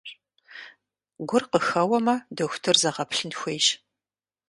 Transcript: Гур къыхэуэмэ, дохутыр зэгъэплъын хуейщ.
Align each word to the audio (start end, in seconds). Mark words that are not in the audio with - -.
Гур 1.27 1.43
къыхэуэмэ, 1.51 2.15
дохутыр 2.35 2.75
зэгъэплъын 2.81 3.31
хуейщ. 3.39 3.67